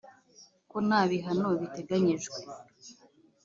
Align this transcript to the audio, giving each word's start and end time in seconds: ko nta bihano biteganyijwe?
ko 0.69 0.77
nta 0.87 1.01
bihano 1.09 1.49
biteganyijwe? 1.61 2.39